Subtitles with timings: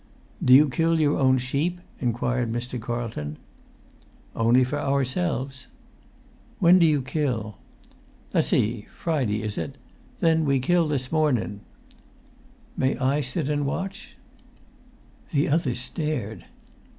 [0.43, 2.81] "Do you kill your own sheep?" inquired Mr.
[2.81, 3.37] Carlton.
[4.35, 5.67] "Only for ourselves."
[6.57, 7.59] "When do you kill?"
[8.33, 8.87] "Let's see.
[8.97, 9.77] Friday, is it?
[10.19, 11.59] Then we kill this mornin'."
[12.75, 14.15] "May I wait and watch?"
[15.31, 16.45] The other stared.